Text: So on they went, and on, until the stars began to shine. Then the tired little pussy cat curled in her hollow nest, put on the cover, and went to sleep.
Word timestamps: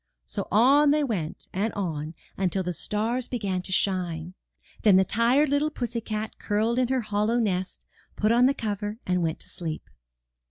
So 0.25 0.47
on 0.51 0.89
they 0.89 1.03
went, 1.03 1.47
and 1.53 1.71
on, 1.73 2.15
until 2.35 2.63
the 2.63 2.73
stars 2.73 3.27
began 3.27 3.61
to 3.61 3.71
shine. 3.71 4.33
Then 4.81 4.95
the 4.97 5.05
tired 5.05 5.47
little 5.49 5.69
pussy 5.69 6.01
cat 6.01 6.39
curled 6.39 6.79
in 6.79 6.87
her 6.87 7.01
hollow 7.01 7.37
nest, 7.37 7.85
put 8.15 8.31
on 8.31 8.47
the 8.47 8.55
cover, 8.55 8.97
and 9.05 9.21
went 9.21 9.39
to 9.41 9.49
sleep. 9.49 9.87